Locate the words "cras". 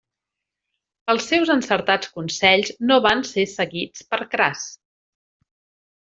4.35-4.65